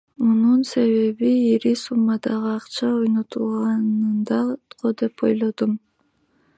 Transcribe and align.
Мунун 0.23 0.61
себеби 0.71 1.29
ири 1.53 1.73
суммадагы 1.83 2.49
акча 2.57 2.89
ойнотулганында 3.01 4.41
го 4.79 4.97
деп 5.03 5.29
ойлодум. 5.29 5.79